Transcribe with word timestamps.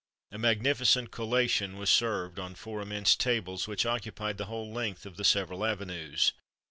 A 0.31 0.39
magnificent 0.39 1.11
collation 1.11 1.77
was 1.77 1.91
served 1.91 2.39
on 2.39 2.55
four 2.55 2.81
immense 2.81 3.15
tables, 3.15 3.67
which 3.67 3.85
occupied 3.85 4.39
the 4.39 4.45
whole 4.45 4.73
length 4.73 5.05
of 5.05 5.15
the 5.15 5.23
several 5.23 5.63
avenues. 5.63 6.31